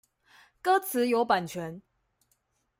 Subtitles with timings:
[0.63, 1.83] 歌詞有版權